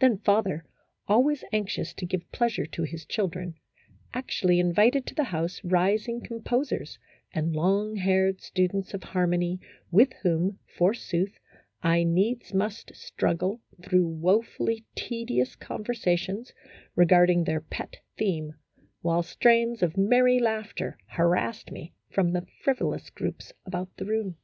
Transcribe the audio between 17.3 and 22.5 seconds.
their pet theme, while strains of merry laughter harassed me from the